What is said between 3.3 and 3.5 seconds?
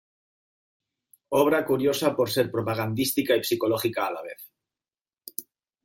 y